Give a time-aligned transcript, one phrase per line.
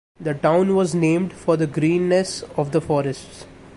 [0.19, 3.45] The town was named for the greenness of the forests.